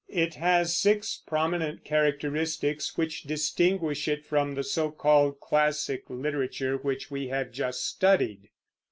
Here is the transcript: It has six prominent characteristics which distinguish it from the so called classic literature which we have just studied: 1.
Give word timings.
It 0.09 0.33
has 0.33 0.75
six 0.75 1.21
prominent 1.27 1.83
characteristics 1.83 2.97
which 2.97 3.21
distinguish 3.21 4.07
it 4.07 4.25
from 4.25 4.55
the 4.55 4.63
so 4.63 4.89
called 4.89 5.39
classic 5.39 6.05
literature 6.09 6.75
which 6.77 7.11
we 7.11 7.27
have 7.27 7.51
just 7.51 7.85
studied: 7.87 8.39
1. 8.41 8.49